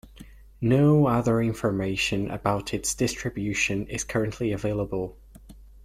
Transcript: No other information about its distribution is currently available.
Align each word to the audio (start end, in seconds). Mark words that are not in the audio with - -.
No 0.61 1.05
other 1.05 1.43
information 1.43 2.31
about 2.31 2.73
its 2.73 2.95
distribution 2.95 3.85
is 3.85 4.03
currently 4.03 4.51
available. 4.51 5.15